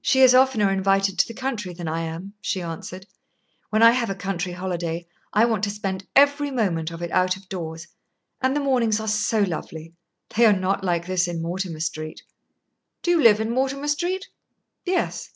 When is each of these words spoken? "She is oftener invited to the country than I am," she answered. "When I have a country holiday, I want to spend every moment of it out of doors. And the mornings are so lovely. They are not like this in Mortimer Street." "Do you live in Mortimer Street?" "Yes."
"She 0.00 0.22
is 0.22 0.34
oftener 0.34 0.70
invited 0.70 1.18
to 1.18 1.28
the 1.28 1.34
country 1.38 1.74
than 1.74 1.86
I 1.86 2.00
am," 2.00 2.32
she 2.40 2.62
answered. 2.62 3.06
"When 3.68 3.82
I 3.82 3.90
have 3.90 4.08
a 4.08 4.14
country 4.14 4.52
holiday, 4.54 5.06
I 5.34 5.44
want 5.44 5.64
to 5.64 5.70
spend 5.70 6.06
every 6.16 6.50
moment 6.50 6.90
of 6.90 7.02
it 7.02 7.10
out 7.10 7.36
of 7.36 7.46
doors. 7.50 7.86
And 8.40 8.56
the 8.56 8.60
mornings 8.64 9.00
are 9.00 9.06
so 9.08 9.40
lovely. 9.42 9.92
They 10.34 10.46
are 10.46 10.58
not 10.58 10.82
like 10.82 11.06
this 11.06 11.28
in 11.28 11.42
Mortimer 11.42 11.80
Street." 11.80 12.22
"Do 13.02 13.10
you 13.10 13.20
live 13.22 13.38
in 13.38 13.50
Mortimer 13.50 13.88
Street?" 13.88 14.28
"Yes." 14.86 15.28